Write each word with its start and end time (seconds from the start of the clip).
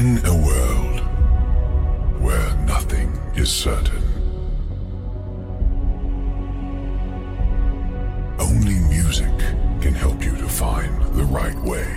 In 0.00 0.16
a 0.24 0.34
world 0.34 1.00
where 2.22 2.56
nothing 2.64 3.10
is 3.34 3.50
certain, 3.52 4.02
only 8.38 8.78
music 8.88 9.36
can 9.82 9.92
help 9.92 10.24
you 10.24 10.34
to 10.38 10.48
find 10.48 11.02
the 11.12 11.24
right 11.24 11.58
way. 11.60 11.90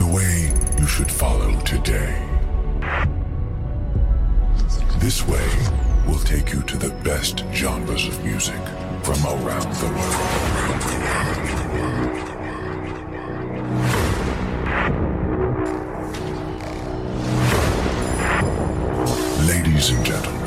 The 0.00 0.10
way 0.16 0.52
you 0.80 0.86
should 0.88 1.12
follow 1.12 1.52
today. 1.60 2.12
This 4.98 5.24
way 5.28 5.48
will 6.08 6.24
take 6.24 6.52
you 6.52 6.62
to 6.62 6.76
the 6.76 6.90
best 7.04 7.44
genres 7.52 8.08
of 8.08 8.24
music 8.24 8.62
from 9.04 9.24
around 9.26 9.72
the 9.74 9.90
world. 9.96 10.88
And 19.90 20.04
gentlemen, 20.04 20.37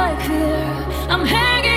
like 0.00 0.20
fear. 0.22 0.64
I'm 1.12 1.24
hanging 1.26 1.69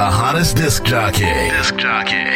the 0.00 0.06
hottest 0.06 0.56
disc 0.56 0.82
jockey. 0.82 1.28
Disc 1.50 1.76
jockey. 1.76 2.29